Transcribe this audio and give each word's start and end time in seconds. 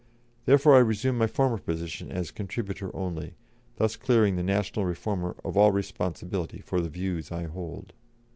I 0.01 0.41
therefore 0.45 0.83
resume 0.83 1.15
my 1.19 1.27
former 1.27 1.59
position 1.59 2.11
as 2.11 2.31
contributor 2.31 2.89
only, 2.95 3.35
thus 3.75 3.95
clearing 3.95 4.35
the 4.35 4.41
National 4.41 4.83
Reformer 4.83 5.35
of 5.45 5.55
all 5.55 5.71
responsibility 5.71 6.57
for 6.59 6.81
the 6.81 6.89
views 6.89 7.31
I 7.31 7.43
hold." 7.43 7.93